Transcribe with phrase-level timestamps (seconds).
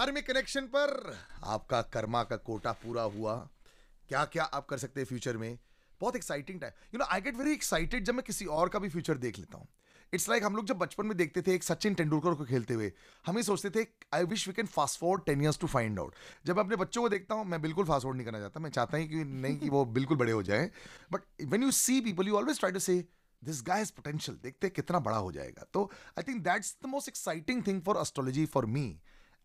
[0.00, 0.90] कार्मिक कनेक्शन पर
[1.44, 3.34] आपका कर्मा का कोटा पूरा हुआ।
[4.08, 5.58] क्या क्या आप कर सकते हैं फ्यूचर में?
[6.00, 8.88] बहुत exciting time you know I get very excited जब मैं किसी और का भी
[8.88, 9.68] फ्यूचर देख लेता हूँ।
[10.12, 12.90] इट्स लाइक हम लोग जब बचपन में देखते थे एक सचिन तेंदुलकर को खेलते हुए,
[13.24, 16.14] हम ही सोचते थे I wish we can fast forward ten years to find out
[16.46, 18.98] जब अपने बच्चों को देखता हूँ, मैं बिल्कुल फास्ट फॉरवर्ड नहीं करना चाहता। मैं चाहता
[18.98, 20.70] हूँ कि नहीं कि वो बिल्कुल बड़े हो जाए।
[21.12, 23.02] But when you see people you always try to say
[23.42, 27.66] this guy potential देखते कितना बड़ा हो जाएगा। तो I think that's the most exciting
[27.66, 28.88] thing for astrology for me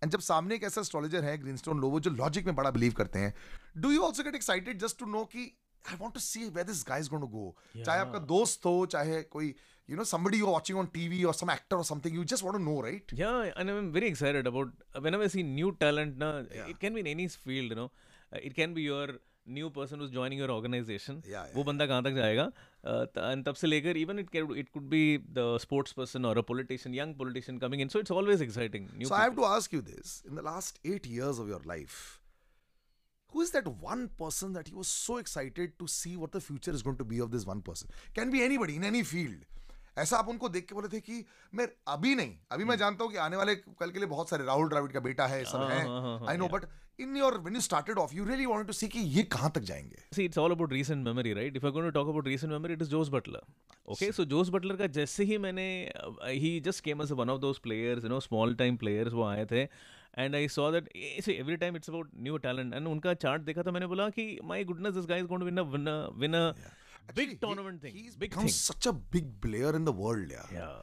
[0.03, 2.93] and जब सामने एक ऐसा एस्ट्रोलॉजर है ग्रीन स्टोन लोवो जो लॉजिक में बड़ा बिलीव
[2.97, 3.33] करते हैं
[3.77, 5.51] do you also get excited just to know कि
[5.91, 9.55] I want to see way this guys going go चाहे आपका दोस्त हो चाहे कोई
[9.87, 12.57] you know somebody you're watching on TV or some actor or something you just want
[12.57, 16.41] to know right yeah and I'm very excited about whenever I see new talent na,
[16.53, 16.67] yeah.
[16.67, 17.91] it can be in any field you know
[18.33, 19.07] uh, it can be your
[19.48, 21.22] new person is joining your organization
[21.54, 22.44] वो बंदा कहाँ तक जाएगा
[23.32, 25.02] and तब से लेकर even it it could be
[25.38, 29.14] the sports person और a politician young politician coming in so it's always exciting so
[29.14, 31.98] I have to ask you this in the last 8 years of your life
[33.32, 36.72] who is that one person that you were so excited to see what the future
[36.78, 39.44] is going to be of this one person can be anybody in any field
[39.97, 43.11] ऐसा आप उनको देख के बोले थे कि मैं अभी नहीं अभी मैं जानता हूँ
[43.11, 45.83] कि आने वाले कल के लिए बहुत सारे राहुल द्राविड का बेटा है सब है
[46.29, 46.65] I know but
[47.03, 49.61] in your when you started off you really wanted to see कि ये कहाँ तक
[49.69, 52.55] जाएँगे see it's all about recent memory right if I'm going to talk about recent
[52.55, 53.41] memory it is Jose Butler
[53.95, 55.65] okay so Jose Butler का जैसे ही मैंने
[56.43, 59.45] he just came as one of those players you know small time players वो आए
[59.51, 59.67] थे
[60.23, 60.87] and I saw that
[61.27, 64.27] see every time it's about new talent and उनका chart देखा था मैंने बोला कि
[64.53, 65.63] my goodness this guy is going to win
[65.95, 66.41] a win
[67.09, 68.03] Actually, big tournament he, thing.
[68.03, 68.53] He's big become thing.
[68.53, 70.45] such a big player in the world, yeah.
[70.51, 70.81] Yeah.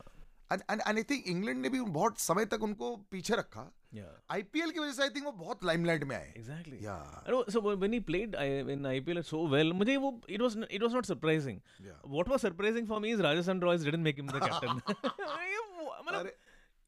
[0.50, 3.62] And and and I think England ने भी बहुत समय तक उनको पीछे रखा.
[3.94, 4.10] Yeah.
[4.36, 6.32] IPL की वजह से I think वो बहुत limelight में आए.
[6.36, 6.78] Exactly.
[6.82, 7.02] Yeah.
[7.34, 8.36] know, so when he played
[8.74, 11.60] in IPL so well, मुझे वो it was it was not surprising.
[11.88, 11.98] Yeah.
[12.16, 14.82] What was surprising for me is Rajasthan Royals didn't make him the captain.
[16.06, 16.30] मतलब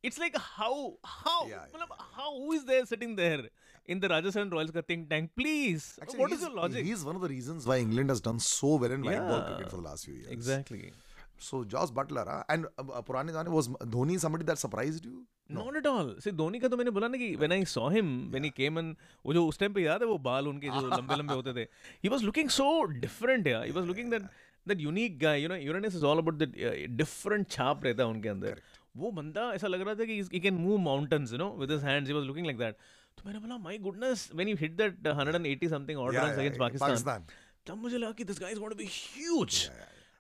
[0.04, 2.06] it's like how how yeah, yeah, yeah.
[2.18, 3.42] how who is there sitting there
[3.86, 7.16] in the Rajasthan Royals ka think tank please Actually, what is your logic he's one
[7.16, 9.88] of the reasons why England has done so well in white ball cricket for the
[9.90, 10.94] last few years exactly
[11.38, 12.44] so Josh Butler huh?
[12.50, 15.66] and uh, पुराने जाने was Dhoni somebody that surprised you no.
[15.66, 18.32] not at all see Dhoni का तो मैंने बोला ना कि when I saw him
[18.32, 18.96] when he came and
[19.26, 21.68] वो जो उस टाइम पे याद है वो बाल उनके जो लंबे लंबे होते थे
[22.04, 22.70] he was looking so
[23.06, 24.30] different yeah he was looking that
[24.72, 28.10] that unique guy you know Uranus is all about the uh, different छाप रहता है
[28.10, 28.62] उनके अंदर
[28.95, 31.83] वो बंदा ऐसा लग रहा था कि he can move mountains you know with his
[31.83, 32.09] hands.
[32.09, 32.85] He was looking like that.
[33.19, 37.27] तो मैंने बोला my goodness when you hit that 180 something order runs against Pakistan
[37.67, 39.69] तब मुझे लगा कि this guy is going to be huge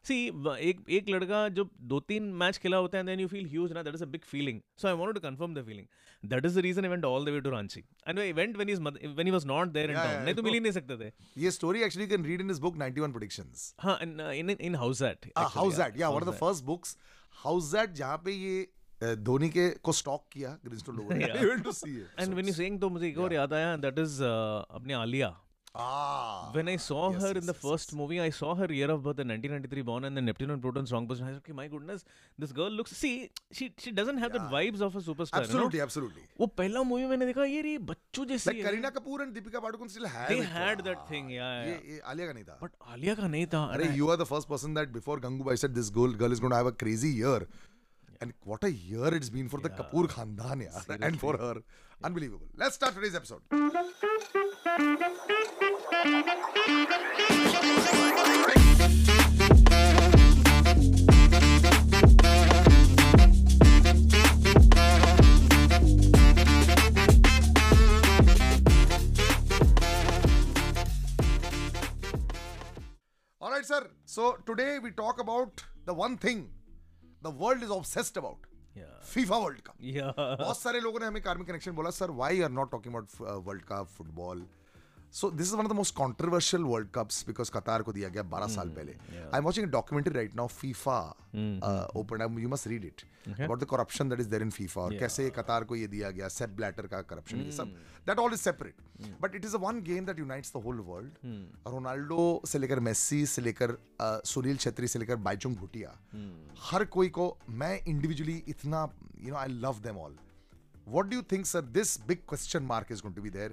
[0.04, 0.16] see
[0.68, 3.82] एक एक लड़का जो दो तीन मैच खेला होता है देन यू फील ह्यूज ना
[3.82, 5.86] that is a big feeling so I wanted to confirm the feeling
[6.22, 8.68] that is the reason I went all the way to Ranchi and I went when
[8.68, 11.10] he when he was not there in town नहीं तो मिल ही नहीं सकते थे.
[11.42, 14.20] ये story actually can read in his book 91 predictions हाँ in
[14.50, 16.96] in in house that house that या one of the first books
[17.44, 22.46] house that जहाँ पे ये धोनी के को स्टॉक किया ग्रीनस्टोन लोगों ने। एंड व्हेन
[22.46, 25.28] यू सेइंग तो मुझे एक और याद आया दैट इज़ अपने Alia.
[25.75, 28.65] Ah, when I saw yes, her yes, in the yes, first movie, I saw her
[28.73, 31.27] year of birth in 1993 born and then Neptune and Pluton strong position.
[31.27, 32.05] I was like, okay, my goodness,
[32.39, 32.91] this girl looks.
[32.91, 34.39] See, she she doesn't have yeah.
[34.39, 35.41] the vibes of a superstar.
[35.41, 35.83] Absolutely, you know?
[35.83, 36.23] absolutely.
[36.39, 39.91] वो पहला movie मैंने देखा ये री बच्चों जैसी like Kareena Kapoor and Deepika Padukone
[39.91, 41.69] still had they had that thing yeah, yeah.
[41.69, 44.29] ये, ये आलिया का नहीं था but आलिया का नहीं था अरे you are the
[44.31, 47.13] first person that before Gangubai said this girl girl is going to have a crazy
[47.19, 47.39] year
[48.21, 49.67] and what a year it's been for yeah.
[49.67, 51.55] the Kapoor Khandan yeah, and for her.
[52.01, 52.47] Unbelievable.
[52.55, 53.41] Let's start today's episode.
[56.04, 56.10] All
[73.50, 73.88] right, sir.
[74.04, 76.42] So today we talk about the one thing
[77.22, 78.46] the world is obsessed about
[79.12, 79.74] FIFA World Cup
[80.40, 83.62] बहुत सारे लोगों ने हमें karmic connection बोला sir why are not talking about world
[83.72, 84.44] cup football
[85.14, 88.22] so this is one of the most controversial world cups because Qatar को दिया गया
[88.30, 90.98] बारह साल hmm, पहले I am watching documentary right now FIFA
[91.96, 95.28] open you must read it about the corruption that is there in FIFA और कैसे
[95.38, 97.76] Qatar को ये दिया गया सेप ब्लैटर का करप्शन ये सब
[98.06, 98.82] that all is separate
[99.22, 101.30] but it is a one game that unites the whole world
[101.68, 105.98] Ronaldo से लेकर मेस्सी से लेकर सुनील छेत्री से लेकर बाइचुंग भूटिया
[106.70, 110.18] हर कोई को मैं इंडिविजुअली इतना you know I love them all
[110.86, 111.62] what do you think sir?
[111.62, 113.52] This big question mark is going to be there.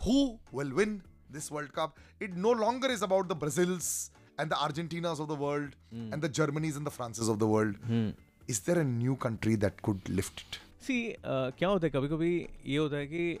[0.00, 1.98] Who will win this World Cup.
[2.20, 6.12] It no longer is about the Brazils and the Argentinas of the world mm.
[6.12, 7.76] and the Germanys and the Frances of the world.
[7.88, 8.14] Mm.
[8.48, 10.58] Is there a new country that could lift it?
[10.86, 12.30] See uh, क्या होता है कभी कभी
[12.66, 13.38] ये होता है कि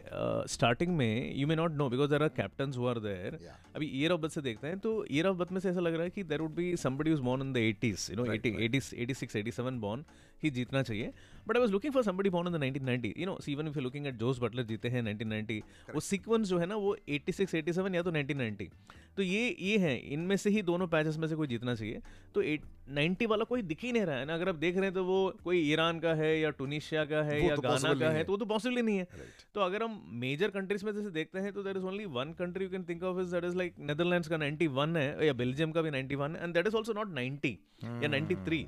[0.52, 3.38] starting uh, में you may not know because there are captain who are there
[3.76, 5.94] अभी ईयर ऑफ़ बर्थ से देखते हैं तो ईयर ऑफ़ बर्थ में से ऐसा लग
[5.94, 8.54] रहा है कि there would be somebody is born in the eighties you know eighty
[8.64, 10.04] eighty six eighty seven born
[10.42, 11.12] ही जीतना चाहिए
[11.48, 13.82] but I was looking for somebody born in the 1990 you know even if you
[13.82, 15.60] looking at Jos Buttler जीते हैं 1990
[15.94, 18.68] वो sequence जो है ना वो 86 87 या तो 1990
[19.16, 22.00] तो ये ये है इनमें से ही दोनों पैचेस में से कोई जीतना चाहिए।
[22.34, 22.62] तो एट
[22.94, 25.04] नाइन्टी वाला कोई दिख ही नहीं रहा है ना। अगर आप देख रहे हैं तो
[25.04, 28.32] वो कोई ईरान का है या टूनिशिया का है या तो गाना का है तो
[28.32, 29.06] वो तो पॉसिबल ही नहीं है।
[29.54, 32.64] तो अगर हम मेजर कंट्रीज़ में जैसे देखते हैं तो there is only one country
[32.64, 35.82] you can think of is that is like Netherlands का 91 है या बेल्जियम का
[35.82, 37.54] भी 91 है and that is also not 90
[37.84, 38.64] या 93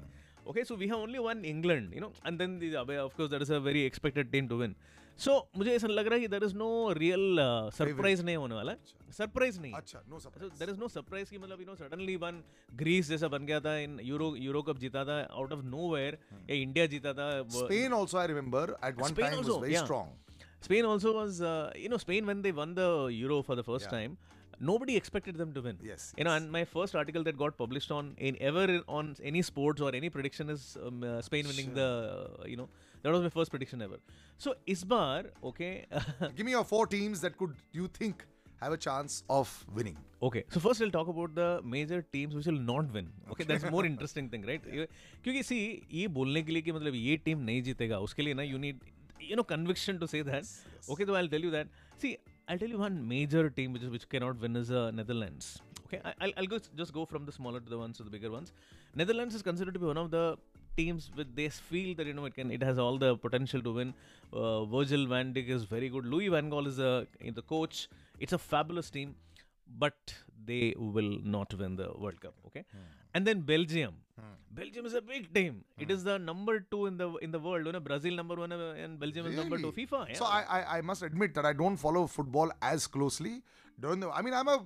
[0.47, 2.71] okay so we have only one england you know and then the,
[3.07, 4.77] of course that is a very expected team to win
[5.19, 7.39] so so, मुझे ऐसा लग रहा है कि there is no real
[7.75, 8.75] surprise नहीं होने वाला
[9.19, 12.43] सरप्राइज़ नहीं अच्छा no surprise there is no surprise की मतलब you know suddenly one
[12.83, 16.19] Greece जैसा बन गया था इन यूरो यूरो कप जीता था आउट ऑफ़ नोवेयर
[16.51, 20.15] या इंडिया जीता था Spain also I remember at one time was very strong
[20.67, 23.85] Spain also was, uh, you know, Spain when they won the Euro for the first
[23.87, 23.91] yeah.
[23.97, 24.17] time,
[24.60, 25.78] nobody expected them to win.
[25.82, 26.14] Yes.
[26.18, 29.82] You know, and my first article that got published on in ever on any sports
[29.82, 31.76] or any prediction is um, uh, Spain winning sure.
[31.76, 32.70] the, uh, you know,
[33.04, 34.00] that was my first prediction ever.
[34.38, 35.86] So Isbar, okay.
[36.36, 38.26] Give me your four teams that could you think
[38.62, 39.98] have a chance of winning.
[40.22, 43.08] Okay, so first we'll talk about the major teams which will not win.
[43.32, 43.44] Okay, okay.
[43.44, 44.62] that's more interesting thing, right?
[45.24, 45.60] क्योंकि see
[45.92, 48.84] ये बोलने के लिए कि मतलब ये team नहीं जीतेगा उसके लिए ना you need
[49.30, 50.44] you know conviction to say that.
[50.44, 50.90] Yes, yes.
[50.90, 51.74] Okay, so I'll tell you that.
[51.98, 52.18] See,
[52.49, 55.61] I'll tell you one major team which is, which cannot win is uh, Netherlands.
[55.87, 58.11] Okay, I, will I'll go just go from the smaller to the ones to the
[58.11, 58.53] bigger ones.
[58.95, 60.37] Netherlands is considered to be one of the
[60.77, 63.73] teams with they feel that you know it can it has all the potential to
[63.73, 63.95] win.
[64.33, 66.07] Uh, Virgil van Dijk is very good.
[66.07, 67.07] Louis van Gaal is the
[67.41, 67.89] the coach.
[68.21, 69.15] It's a fabulous team,
[69.85, 70.15] but
[70.45, 72.35] they will not win the World Cup.
[72.47, 72.85] Okay, hmm.
[73.16, 73.96] and then Belgium.
[74.20, 74.36] Hmm.
[74.52, 75.64] Belgium is a big team.
[75.76, 75.84] Hmm.
[75.84, 77.66] It is the number two in the in the world.
[77.66, 79.38] You know, Brazil number one and Belgium really?
[79.38, 79.72] is number two.
[79.72, 80.06] FIFA.
[80.10, 80.22] Yeah.
[80.22, 83.36] So I, I I must admit that I don't follow football as closely.
[83.80, 84.64] During the, I mean, I'm a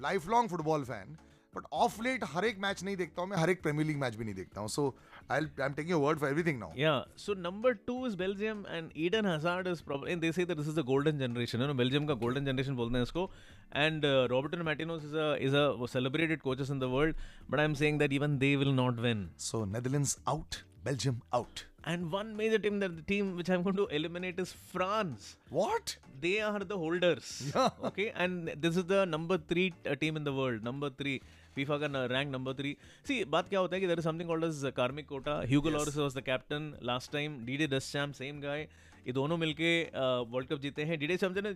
[0.00, 1.18] lifelong football fan.
[1.54, 4.16] But of late हर एक match नहीं देखता हूँ मैं हर एक premier league match
[4.16, 4.84] भी नहीं देखता हूँ so
[5.30, 8.90] I I am taking word for everything now yeah so number 2 is Belgium and
[9.06, 12.06] Eden Hazard is probably they say that this is the golden generation you know Belgium
[12.06, 13.30] का golden generation बोलते हैं इसको
[13.74, 17.16] And Roberto Martinez is a is a celebrated coaches in the world
[17.50, 21.64] but I am saying that even they will not win so Netherlands out Belgium out.
[21.84, 25.36] And one major team that the team which I'm going to eliminate is France.
[25.50, 25.96] What?
[26.20, 27.52] They are the holders.
[27.54, 27.70] Yeah.
[27.84, 28.12] Okay.
[28.14, 30.62] And this is the number three uh, team in the world.
[30.62, 31.20] Number three.
[31.54, 32.76] FIFA का rank number three
[33.06, 35.96] सी बात क्या होता है कि there is something called as karmic quota Hugo Lloris
[35.96, 38.66] was the captain last time Didier Deschamps same guy
[39.07, 39.71] ये दोनों मिलके
[40.31, 41.51] world cup जीते हैं। डीडे समझे ना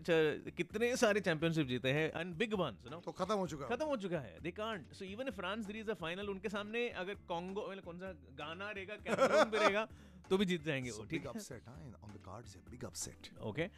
[0.58, 3.98] कितने सारे चैंपियनशिप जीते हैं एंड बिग वंस नो तो खत्म हो चुका खत्म हो
[4.06, 7.84] चुका है। They can't so even France reach a final उनके सामने अगर कांगो मतलब
[7.84, 9.88] कौन सा गाना रहेगा कैमरून पे रहेगा
[10.30, 13.70] तो भी जीत जाएँगे वो ठीक है। Upset on the cards big upset okay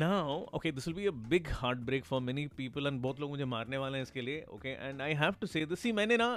[0.00, 3.44] now okay this will be a big heartbreak for many people and both लोग मुझे
[3.54, 4.72] मारने वाले हैं इसके लिए okay?
[4.84, 5.82] And I have to say this.
[5.82, 6.28] See मैंने ना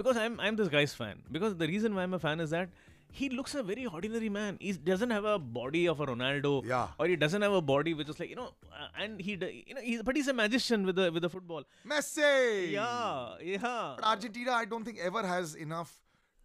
[0.00, 1.22] because I'm I'm this guy's fan.
[1.36, 2.76] Because the reason why I'm a fan is that
[3.14, 4.56] he looks a very ordinary man.
[4.60, 6.88] He doesn't have a body of a Ronaldo, yeah.
[6.98, 9.32] or he doesn't have a body which is like you know, uh, and he,
[9.68, 11.62] you know, he's but he's a magician with the with the football.
[11.88, 12.72] Messi.
[12.72, 13.94] Yeah, yeah.
[13.96, 15.92] But Argentina, I don't think ever has enough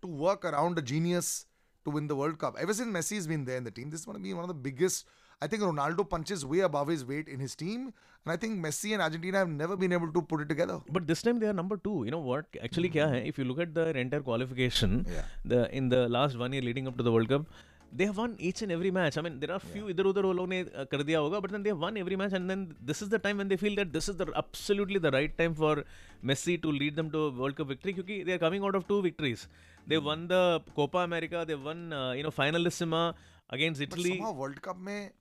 [0.04, 1.48] to work around a genius
[1.86, 2.56] to win the World Cup.
[2.60, 4.50] Ever since Messi's been there in the team, this is going to be one of
[4.50, 5.08] the biggest
[5.42, 7.94] I think Ronaldo punches way above his weight in his team.
[8.26, 10.80] And I think Messi and Argentina have never been able to put it together.
[10.92, 12.04] But this time they are number two.
[12.06, 12.46] You know what?
[12.62, 13.28] Actually, mm-hmm.
[13.28, 15.06] if you look at their entire qualification
[15.46, 17.46] the in the last one year leading up to the World Cup,
[17.92, 19.18] they have won each and every match.
[19.18, 19.94] I mean, there are few yeah.
[19.94, 22.34] idhar udhar wo ne, uh, kar diya but then they have won every match.
[22.34, 25.12] And then this is the time when they feel that this is the absolutely the
[25.12, 25.86] right time for
[26.24, 29.02] Messi to lead them to World Cup victory because they are coming out of two
[29.02, 29.48] victories.
[29.88, 30.06] They hmm.
[30.06, 33.14] won the Copa America, they won, uh, you know, finalissima
[33.50, 34.10] against Italy.
[34.10, 35.12] But somehow World Cup mein...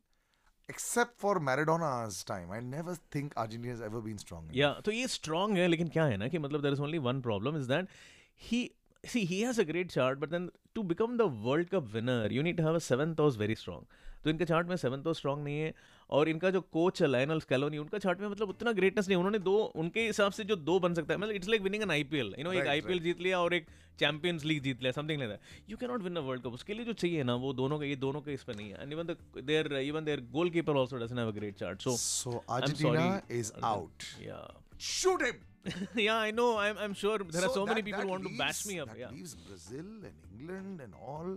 [0.71, 4.01] But somehow World Cup mein except for Maradona's time, I never think Argentina has ever
[4.01, 4.49] been strong.
[4.53, 6.99] Yeah, so he is strong है लेकिन क्या है ना कि मतलब there is only
[6.99, 7.87] one problem is that
[8.35, 8.73] he
[9.05, 12.43] see he has a great chart but then to become the World Cup winner you
[12.43, 13.87] need to have a seventh house very strong.
[14.25, 15.75] तो इनके chart में seven तो strong नहीं है
[16.11, 19.39] और इनका जो coach है लाइनल स्कैलोनी उनका चार्ट में मतलब उतना ग्रेटनेस नहीं उन्होंने
[19.39, 22.35] दो उनके हिसाब से जो दो बन सकता है मतलब it's like winning an IPL
[22.39, 23.67] you know एक आईपीएल जीत लिया और एक
[23.99, 26.75] चैंपियंस लीग जीत लिया something like that you can not win a world cup उसके
[26.75, 28.83] लिए जो चाहिए ना वो दोनों का ये दोनों का इस पर नहीं है.
[28.83, 33.21] And even their even their goalkeeper also doesn't have a great chart so so Argentina
[33.41, 34.41] is out या
[34.79, 35.39] shoot him!
[36.01, 38.25] Yeah i know i'm i'm sure there so are so that, many people who want
[38.25, 39.15] leaves, to bash me up that yeah.
[39.15, 41.33] leaves brazil and england and all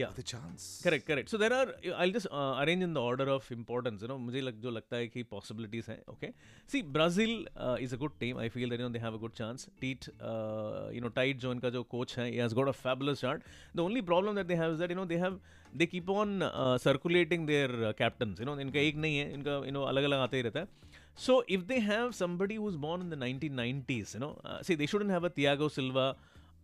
[0.00, 1.66] yeah the chance correct correct so there are
[2.02, 4.96] i'll just uh, arrange in the order of importance you know मुझे लग जो लगता
[4.96, 6.30] है कि possibilities हैं okay
[6.72, 9.22] see Brazil uh, is a good team I feel that you know they have a
[9.24, 12.72] good chance Tite uh, you know Tite जो इनका जो coach है he has got
[12.72, 15.38] a fabulous start the only problem that they have is that you know they have
[15.82, 19.58] they keep on uh, circulating their uh, captains you know इनका एक नहीं है इनका
[19.70, 20.92] you know अलग अलग आते ही रहता है
[21.24, 24.86] so if they have somebody who's born in the 1990s you know uh, see they
[24.92, 26.06] shouldn't have a Thiago Silva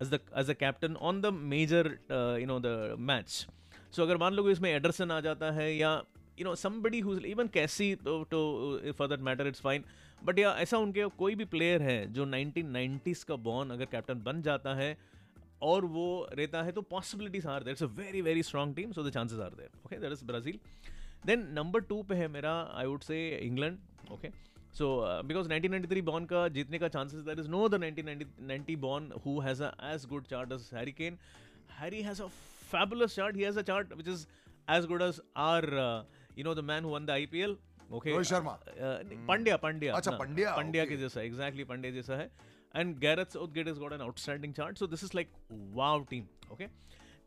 [0.02, 1.87] as the as a captain on the major
[2.40, 3.28] you know the match
[3.97, 5.92] सो अगर मान लो इसमें Ederson आ जाता है या
[6.38, 9.85] you know somebody who even कैसी to for that matter it's fine
[10.25, 14.42] but या ऐसा उनके कोई भी प्लेयर है जो 1990s का बॉर्न अगर कैप्टन बन
[14.42, 14.97] जाता है
[15.62, 19.02] और वो रहता है तो possibilities are there it's a very very strong team so
[19.02, 20.59] the chances are there okay that is Brazil
[21.26, 23.78] then number two पे है मेरा I would say England
[24.12, 24.28] okay
[24.79, 24.87] so
[25.27, 28.77] because nineteen nine three born का जीतने का chances there is no the nineteen ninety
[28.85, 31.19] born who has as good chart as Harry Kane
[31.79, 32.27] Harry has a
[32.73, 34.27] fabulous chart he has a chart which is
[34.69, 35.69] as good as are
[36.39, 37.57] you know the man who won the IPL
[37.93, 38.53] okay Rohit Sharma
[39.29, 42.31] Pandya Pandya Pandya Pandya के जैसा exactly Pandya जैसा है
[42.75, 45.33] and Gareth Southgate is got an outstanding chart so this is like
[45.75, 46.67] wow team okay?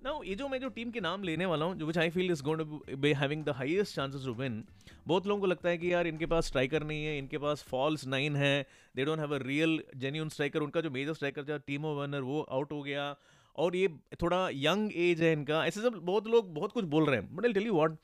[0.03, 2.31] Now ये जो मैं जो team के नाम लेने वाला हूँ जो which I feel
[2.31, 4.63] is going to be having the highest chances to win
[5.07, 8.05] बहुत लोगों को लगता है कि यार इनके पास स्ट्राइकर नहीं है इनके पास फॉल्स
[8.07, 8.55] नाइन है
[8.95, 12.41] they don't have a real genuine striker उनका जो मेजर स्ट्राइकर था टीमो वर्नर वो
[12.51, 13.15] आउट हो गया
[13.55, 13.87] और ये
[14.21, 17.45] थोड़ा यंग एज है इनका ऐसे सब बहुत लोग बहुत कुछ बोल रहे हैं but
[17.45, 17.97] I tell you what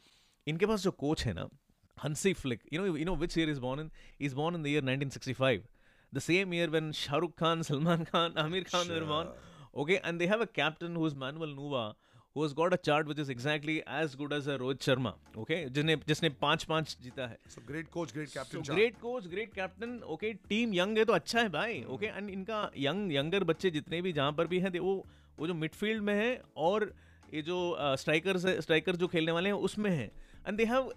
[0.48, 1.50] इनके पास जो कोच है ना
[1.98, 3.92] Hansi Flick you know you know which year is born in
[4.22, 5.68] is born in the year 1965
[6.14, 9.00] the same year when Shah Rukh Khan, Salman Khan, Amir Khan sure.
[9.00, 9.28] were born.
[9.76, 11.94] Okay, and they have a captain who is Manuel Nuva,
[12.34, 15.14] who has got a chart which is exactly as good as a Rohit Sharma.
[15.38, 17.38] Okay, जिसने जिसने पाँच पाँच जीता है.
[17.50, 18.64] So great coach, great captain.
[18.64, 20.02] So great coach, great captain.
[20.16, 21.84] Okay, team young है तो अच्छा है भाई.
[21.96, 24.96] Okay, and इनका young younger बच्चे जितने भी जहाँ पर भी हैं वो
[25.40, 26.92] वो जो मिडफील्ड में है और
[27.34, 30.12] ये जो स्ट्राइकर uh, स्ट्राइकर जो खेलने वाले हैं उसमें है
[30.48, 30.92] and they have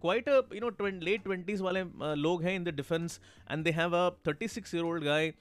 [0.00, 3.70] quite a you know late twenties वाले uh, लोग हैं in the defence and they
[3.70, 5.32] have a thirty six year old guy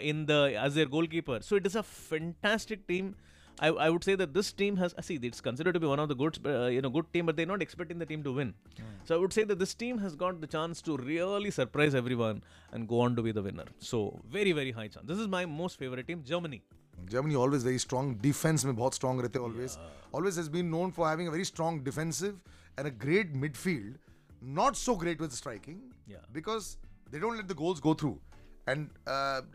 [0.00, 1.40] in the as their goalkeeper.
[1.40, 3.14] So it is a fantastic team.
[3.60, 6.08] I, I would say that this team has see it's considered to be one of
[6.08, 8.54] the good uh, you know good team, but they're not expecting the team to win.
[8.76, 8.84] Mm.
[9.04, 12.42] So I would say that this team has got the chance to really surprise everyone
[12.72, 13.64] and go on to be the winner.
[13.78, 15.06] So very very high chance.
[15.06, 16.62] This is my most favorite team, Germany.
[17.06, 18.14] Germany always very strong.
[18.14, 19.76] Defense में बहुत strong रहते always.
[19.76, 19.88] Yeah.
[20.12, 22.42] Always has been known for having a very strong defensive
[22.76, 23.94] and a great midfield.
[24.40, 25.80] Not so great with striking.
[26.06, 26.18] Yeah.
[26.32, 26.76] Because
[27.10, 28.20] they don't let the goals go through.
[28.69, 28.87] And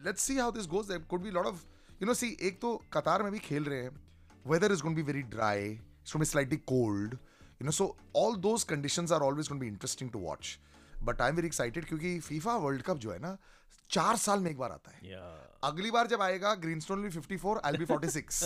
[0.06, 1.64] let's see how this goes there could be lot of
[2.02, 3.90] you know see एक तो Qatar में भी खेल रहे हैं।
[4.46, 5.68] Weather is good be very dry
[6.16, 10.18] be slightly cold you know so all those condition are always good be interesting to
[10.18, 10.58] watch
[11.04, 13.36] but I am very excited क्योंकि FIFA world cup जो है ना
[13.90, 15.68] चार साल में एक बार आता है। Yeah.
[15.68, 18.42] अगली बार जब आएगा Greenstone fifty I be forty six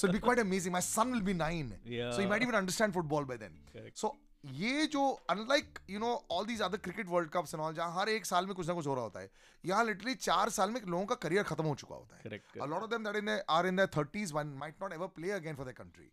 [0.00, 3.24] so be quite amazing my son will be nine so you might even understand football
[3.24, 4.14] by then so
[4.46, 8.08] ये जो unlike you know all these other cricket world cups and all जहाँ हर
[8.08, 9.30] एक साल में कुछ ना कुछ हो रहा होता है
[9.64, 12.82] यहाँ लिटरली चार साल में लोगों का करियर खत्म हो चुका होता है। A lot
[12.82, 15.66] of them that in are in their 30s one might not ever play again for
[15.66, 16.10] the country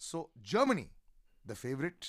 [0.00, 0.90] so Germany
[1.46, 2.04] the favourite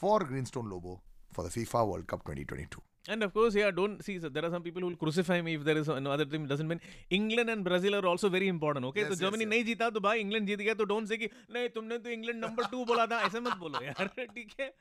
[0.00, 1.00] for Greenstone Lobo
[1.36, 2.93] for the FIFA world cup twenty twenty 2022.
[3.06, 4.18] And of course, yeah, don't see.
[4.18, 6.66] So there are some people who will crucify me if there is another team doesn't
[6.66, 6.80] win.
[7.10, 8.86] England and Brazil are also very important.
[8.86, 11.16] Okay, yes, तो Germany yes, नहीं जीता तो भाई England जीत गया तो don't say
[11.16, 14.72] कि नहीं तुमने तो इंग्लैंड नंबर टू बोला था ऐसे मत बोलो यार ठीक है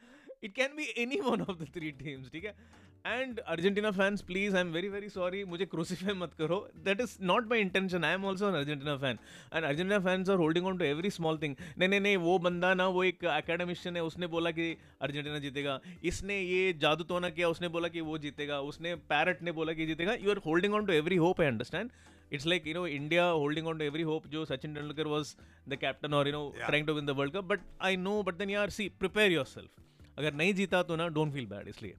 [0.44, 2.56] it can be any one of the three teams ठीक है
[3.06, 6.58] and Argentina fans please I am very very sorry मुझे क्रूसीफाई मत करो.
[6.84, 9.18] That is not my intention I am also an Argentina fan
[9.54, 12.74] and Argentina fans are holding on to every small thing नहीं नहीं नहीं वो बंदा
[12.74, 15.80] ना वो एक अकेडमिशियन है उसने बोला कि अर्जेंटीना जीतेगा.
[16.04, 18.60] इसने ये जादू तो ना किया उसने बोला कि वो जीतेगा.
[18.72, 20.14] उसने पैरट ने बोला कि जीतेगा.
[20.24, 21.92] You are holding on to every hope I understand
[22.32, 25.36] it's like you know India holding on to every hope जो Sachin वॉज़
[25.70, 26.70] द कैप्टन और you know know yeah.
[26.72, 30.34] trying the world cup but I know but then you are see prepare yourself अगर
[30.34, 31.96] नहीं जीता तो ना don't feel bad इसलिए.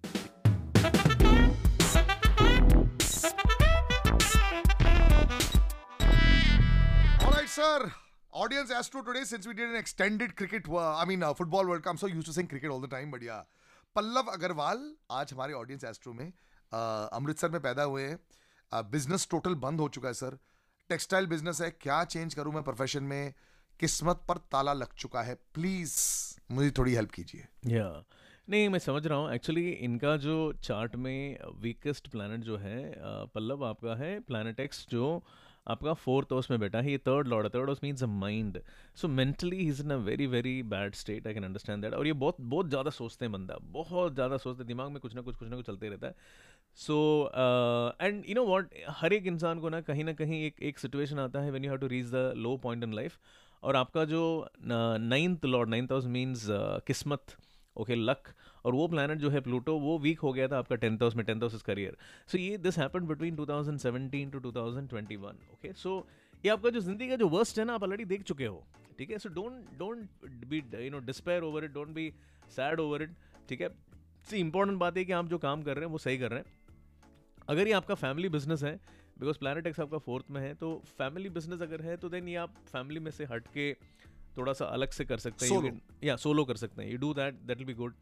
[7.55, 7.93] Sir.
[8.33, 11.85] Audience Astro today, since we did an extended cricket, uh, I mean uh, football World
[11.85, 11.93] Cup.
[11.93, 13.45] I'm so used to saying cricket all the time, but yeah.
[13.97, 14.81] Pallav Agarwal
[15.13, 16.33] आज हमारे audience astro में
[16.73, 20.39] अमृतसर में पैदा हुए हैं business total बंद हो चुका है सर
[20.91, 23.35] टेक्सटाइल बिज़नेस है क्या चेंज करूँ मैं प्रोफेशन में
[23.81, 25.95] किस्मत पर ताला लग चुका है प्लीज़
[26.55, 27.87] मुझे थोड़ी हेल्प कीजिए या
[28.49, 32.95] नहीं, मैं समझ रहा हूँ। एक्चुअली इनका जो चार्ट में वीकेस्ट प्लानट जो है
[33.35, 35.23] पल्लव आपका है, प्लानट एक्स जो
[35.69, 38.59] आपका फोर्थ हाउस में बैठा है, ये थर्ड लॉर्ड है। Third house means a mind
[38.97, 42.13] so mentally is in a very very bad state I can understand that और ये
[42.15, 45.37] बहुत बहुत ज़्यादा सोचते हैं बंदा। बहुत ज़्यादा सोचते हैं। दिमाग में कुछ ना कुछ
[45.37, 46.15] कुछ ना कुछ चलते रहता है।
[46.79, 47.31] So
[48.01, 51.19] and you know what हर एक इंसान को ना कहीं ना कहीं एक एक सिचुएशन
[51.19, 53.19] आता है when you have to reach the low point in life
[53.63, 54.23] और आपका जो
[54.67, 56.47] ninth lord ninth house means
[56.87, 57.37] किस्मत।
[57.77, 58.29] ओके लक
[58.65, 61.25] और वो प्लानट जो है प्लूटो वो वीक हो गया था आपका टेंथ हाउस में
[61.27, 61.97] टेंथ हाउस करियर
[62.29, 66.07] सो ये this happen between 2017 to 2021 okay so
[66.45, 68.65] ये आपका जो ज़िंदगी का जो वर्स्ट है ना, आप ऑलरेडी देख चुके हो,
[68.99, 69.19] ठीक है?
[69.19, 70.09] So don't don't
[70.49, 72.13] be you know despair over it don't be
[72.57, 73.15] sad over it
[73.49, 73.69] ठीक है?
[74.31, 76.41] सी इंपॉर्टेंट बात है कि आप जो काम कर रहे हैं, वो सही कर रहे
[76.41, 76.63] हैं।
[77.49, 78.75] अगर ये आपका फैमिली बिज़नेस है
[79.19, 82.37] बिकॉज़ प्लानट एक्स आपका फोर्थ में है तो फैमिली बिज़नेस अगर है तो देन ये
[82.37, 83.71] आप फैमिली में से हट के
[84.37, 86.91] थोड़ा सा अलग से कर सकते हैं या सोलो कर सकते हैं.
[86.91, 87.95] You do that that will be good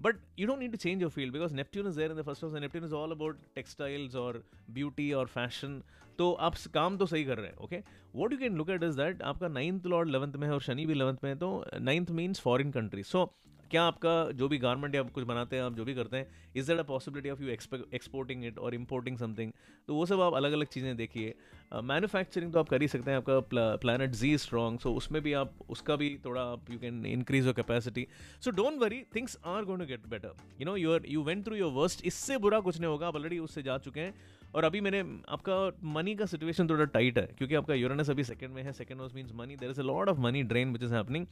[0.00, 2.44] but you don't need to change your field because Neptune is there in the first
[2.44, 5.82] house Neptune is all about textiles और ब्यूटी और फ़ैशन
[6.18, 7.82] तो आप काम तो सही कर रहे हैं okay
[8.14, 10.86] what you can look at is that आपका नाइन्थ लॉर्ड लेवंथ में है और शनि
[10.86, 13.24] भी इलेवंथ में है तो ninth means foreign country so
[13.70, 16.26] क्या आपका जो भी गारमेंट या आप कुछ बनाते हैं आप जो भी करते हैं
[16.56, 19.52] is that a possibility of you exporting it और इम्पोर्टिंग समथिंग
[19.88, 21.34] तो वो सब आप अलग अलग चीज़ें देखिए।
[21.74, 25.32] मैन्युफैक्चरिंग uh, तो आप कर ही सकते हैं आपका प्लानट जी स्ट्रॉन्ग सो उसमें भी
[25.32, 28.06] आप उसका भी थोड़ा आप you can increase your capacity
[28.44, 31.56] so don't worry things are going to get better you know your you went through
[31.56, 34.14] your worst इससे बुरा कुछ नहीं होगा आप ऑलरेडी उससे जा चुके हैं।
[34.54, 35.00] और अभी मैंने
[35.34, 35.54] आपका
[35.92, 39.14] मनी का सिचुएशन थोड़ा टाइट है, क्योंकि आपका यूरेनस अभी सेकंड में है second house
[39.14, 41.26] means money there is a lot of money drain which is happening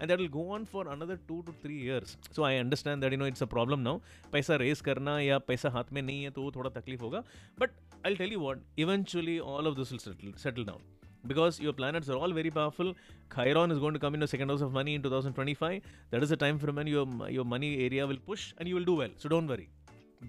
[0.00, 3.12] and that will go on for another two two three years so I understand that
[3.12, 4.00] you know it's a problem now
[4.32, 7.22] पैसा raise करना या पैसा हाथ में नहीं है तो वो थोड़ा तकलीफ़ होगा
[7.60, 7.70] but
[8.06, 10.82] I tell you what eventually all of this will settle down
[11.26, 12.90] because your planets are all very powerful.
[13.34, 15.86] Chiron is going to come in the second house of money in 2025.
[16.10, 17.04] That is the time for when your
[17.36, 19.14] your money area will push and you will do well.
[19.22, 19.66] So don't worry.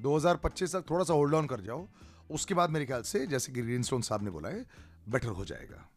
[0.05, 1.87] 2025 तक थोड़ा सा hold on कर जाओ
[2.29, 4.65] उसके बाद मेरे ख्याल से, जैसे कि ग्रीन स्टोन साहब ने बोला है
[5.09, 5.89] बेटर हो जाएगा।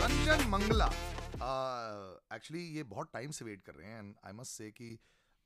[0.00, 0.90] रंजन मंगला
[2.34, 4.98] एक्चुअली ये बहुत टाइम से वेट कर रहे हैं एंड आई मस्ट से कि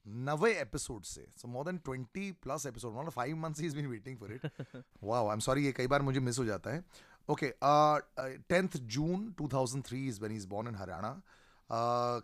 [0.07, 3.87] नवे एपिसोड से so more than twenty plus episode मतलब five months he is been
[3.87, 4.51] waiting for it
[5.03, 6.85] wow I am sorry ये कई बार मुझे मिस हो जाता है।
[7.29, 7.55] Okay
[8.49, 11.23] tenth June 2003 is when is born in Haryana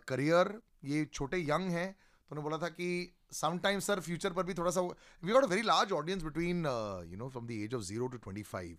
[0.07, 4.53] career ये छोटे यंग हैं तो उन्होंने बोला था कि समटाइम्स सर फ्यूचर पर भी
[4.53, 6.65] थोड़ा सा we got a very large audience between
[7.11, 8.77] you know from the age of zero to twenty five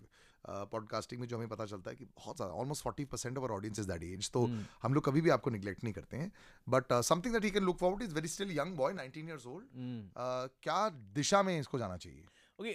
[0.49, 3.78] podcasting में जो हमें पता चलता है कि बहुत ज़्यादा almost forty percent of audience
[3.78, 4.61] is that age तो hmm.
[4.82, 6.32] हम लोग कभी भी आपको निगलेक्ट नहीं करते हैं.
[6.68, 9.66] But something that he can look forward is very still young boy nineteen years old
[10.62, 12.25] क्या दिशा में इसको जाना चाहिए?
[12.60, 12.70] Okay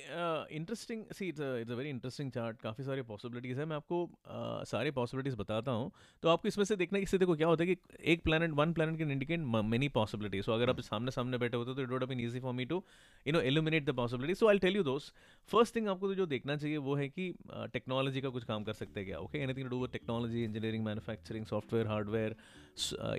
[0.55, 4.67] interesting see it's it's a very interesting chart काफ़ी सारे पॉसिबिलिटीज़ है। मैं आपको uh,
[4.67, 5.91] सारे पॉसिबिलिटीज़ बताता हूँ
[6.23, 8.97] तो आपको इसमें से देखना इससे देखो क्या होता है कि एक planet one planet
[8.97, 12.19] can indicate many possibilities so अगर आप सामने सामने बैठे होते तो it would been
[12.19, 12.83] easy for me to
[13.25, 15.13] you know eliminate the possibility so I tell you दोस्त
[15.49, 17.31] फ़र्स्ट थिंग आपको तो जो देखना चाहिए वो है कि
[17.73, 20.43] टेक्नोलॉजी uh, का कुछ काम कर सकते हैं क्या okay anything to do with technology
[20.43, 22.35] engineering manufacturing software hardware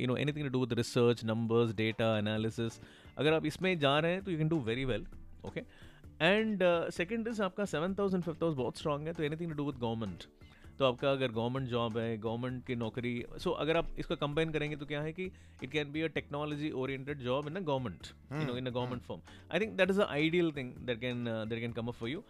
[0.01, 2.81] you know anything to do with research numbers data analysis
[3.17, 5.07] अगर आप इसमें जा रहे हैं तो you can do very well
[5.45, 5.61] okay
[6.21, 9.65] and second is आपका सेवन थाउज़ेंड फिफ्थ हाउस बहुत strong है तो anything to do
[9.65, 10.25] with government
[10.79, 14.51] तो आपका अगर गवर्नमेंट जॉब है गवर्नमेंट की नौकरी सो so अगर आप इसको कंबाइन
[14.53, 15.31] करेंगे तो क्या है कि
[15.63, 19.03] it can be a technology oriented job in a government you know in a government
[19.03, 19.21] form
[19.53, 22.23] I think that is a ideal thing that can that can come up for you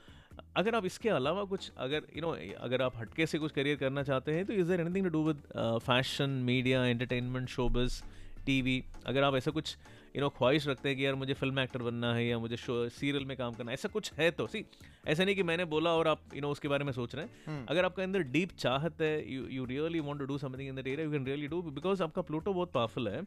[0.57, 3.53] अगर आप इसके अलावा कुछ अगर you you know know, अगर आप हटके से कुछ
[3.53, 5.43] करियर करना चाहते हैं तो is there anything to do with
[5.87, 8.03] fashion media entertainment showbiz
[8.47, 9.77] TV अगर आप ऐसा कुछ
[10.17, 13.25] यू नो ख्वाहिश रखते हैं कि यार मुझे फ़िल्म एक्टर बनना है या मुझे सीरियल
[13.25, 14.65] में काम करना है। ऐसा कुछ है तो सी
[15.07, 17.45] ऐसा नहीं कि मैंने बोला और आप यू नो उसके बारे में सोच रहे हैं।
[17.47, 19.13] हम्म। अगर आपके अंदर डीप चाहत है
[19.55, 22.53] you really want to do something in that you can really do because आपका प्लूटो
[22.53, 23.23] बहुत पावरफुल है।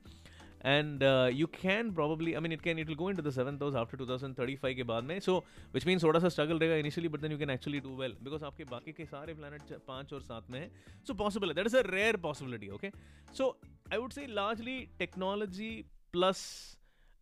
[0.65, 3.57] And you can probably I mean it can it will go in to the seven
[3.57, 5.37] those after two thousand thirty five के बाद में। So
[5.73, 8.43] which mean थोड़ा सा struggle रहेगा initially but then you can actually do well because
[8.45, 10.69] आपके बाकी के सारे प्लान पाँच और सात में है।
[11.07, 12.91] सो पॉसिबल है। That is a rare possibility okay
[13.37, 13.49] so
[13.93, 15.71] I would say largely technology
[16.13, 16.41] plus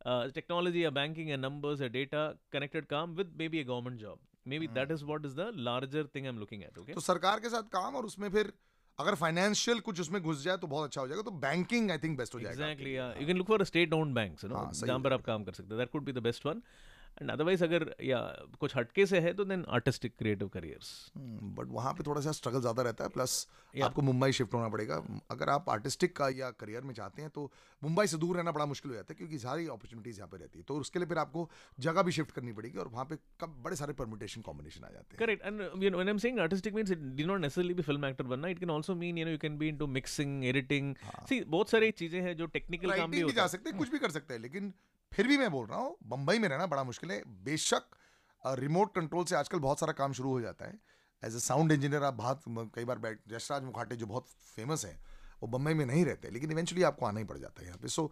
[0.05, 4.19] uh, technology, a banking, a numbers, a data connected काम with maybe a government job.
[4.45, 4.73] Maybe hmm.
[4.75, 6.77] that is what is the larger thing I'm looking at.
[6.77, 6.93] Okay.
[6.93, 8.51] तो सरकार के साथ काम और उसमें फिर
[8.99, 12.17] अगर फाइनेंशियल कुछ उसमें घुस जाए तो बहुत अच्छा हो जाएगा तो बैंकिंग आई थिंक
[12.17, 15.25] बेस्ट हो जाएगा exactly you can look for state owned banks no जहाँ पर आप
[15.25, 16.61] काम कर सकते हैं that could be the best one
[17.21, 18.19] and otherwise अगर या
[18.59, 20.89] कुछ हटके से है तो then artistic creative careers
[21.57, 23.85] but वहाँ पे थोड़ा सा स्ट्रगल ज़्यादा रहता है प्लस yeah.
[23.85, 25.01] आपको मुंबई शिफ्ट होना पड़ेगा।
[25.31, 27.51] अगर आप आर्टिस्टिक का या करियर में चाहते हैं तो
[27.81, 30.59] मुंबई से दूर रहना बड़ा मुश्किल हो जाता है क्योंकि सारी अपॉर्चुनिटीज़ यहाँ पे रहती
[30.59, 31.49] है। तो उसके लिए फिर आपको
[31.79, 35.15] जगह भी शिफ्ट करनी पड़ेगी और वहाँ पे कब बड़े सारे परमिटेशन कॉम्बिनेशन आ जाते
[35.15, 37.73] हैं। Correct and you know when I am saying artistic means it do not necessarily
[37.73, 40.45] be film actor बनना it can also mean you know you can be into mixing
[40.45, 40.93] editing
[41.29, 44.11] सी बहुत सारी चीज़ें हैं जो technical काम भी जा सकते हैं कुछ भी कर
[44.11, 44.73] सकते हैं लेकिन
[45.11, 47.95] फिर भी मैं बोल रहा हूँ बम्बई में रहना बड़ा मुश्किल है बेशक
[48.43, 50.79] रिमोट कंट्रोल से आजकल बहुत सारा काम शुरू हो जाता है।
[51.23, 52.41] एज ए साउंड इंजीनियर आप बहुत
[52.75, 54.99] कई बार बैठ यशराज मुखाटे जो बहुत फ़ेमस हैं,
[55.41, 57.87] वो बम्बई में नहीं रहते, लेकिन इवेंचुअली आपको आना ही पड़ जाता है यहाँ पे।
[57.87, 58.11] सो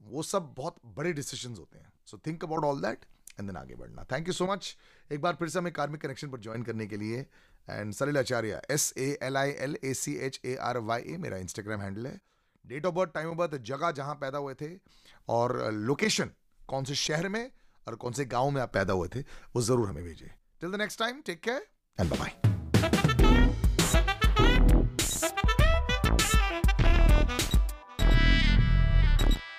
[0.00, 3.74] वो सब बहुत बड़े डिसीज़न होते हैं। So think about all that and then आगे
[3.74, 4.76] बढ़ना। थैंक यू सो मच
[5.10, 7.26] एक बार फिर से हमें कार्मिक कनेक्शन पर ज्वाइन करने के लिए।
[7.68, 11.16] And Salil Acharya S A L I L A C H A R Y A
[11.18, 12.20] मेरा इंस्टाग्राम हैंडल है।
[12.64, 14.70] Date of birth time of birth जगह जहाँ पैदा हुए थे।
[15.28, 16.30] और लोकेशन
[16.60, 17.50] कौन से शहर में?
[17.86, 20.80] और कौन से गाँव में आप पैदा हुए थे, वो ज़रूर हमें भेजिए। Till the
[20.80, 21.66] next time take care
[21.98, 22.53] and bye bye